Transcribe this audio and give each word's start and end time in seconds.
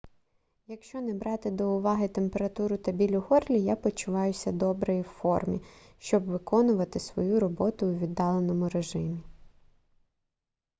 якщо 0.67 1.01
не 1.01 1.13
брати 1.13 1.51
до 1.51 1.77
уваги 1.77 2.07
температуру 2.07 2.77
та 2.77 2.91
біль 2.91 3.13
у 3.13 3.19
горлі 3.21 3.59
я 3.61 3.75
почуваюся 3.75 4.51
добре 4.51 4.97
і 4.97 5.01
в 5.01 5.03
формі 5.03 5.61
щоб 5.99 6.25
виконувати 6.25 6.99
свою 6.99 7.39
роботу 7.39 7.87
у 7.87 7.93
віддаленому 7.97 8.69
режимі 8.69 9.19